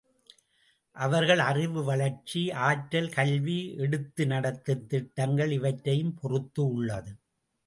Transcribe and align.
அவர்கள் 0.95 1.39
அறிவு 1.39 1.83
வளர்ச்சி, 1.83 2.51
ஆற்றல், 2.51 3.09
கல்வி, 3.09 3.75
எடுத்து 3.77 4.25
நடத்தும் 4.25 4.87
திட்டங்கள் 4.87 5.51
இவற்றையும் 5.51 6.15
பொறுத்து 6.21 6.63
உள்ளது. 6.67 7.13